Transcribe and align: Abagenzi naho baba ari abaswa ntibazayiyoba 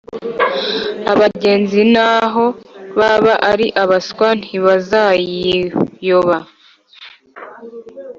Abagenzi 1.11 1.81
naho 1.93 2.45
baba 2.99 3.33
ari 3.51 3.67
abaswa 3.83 4.27
ntibazayiyoba 4.39 6.37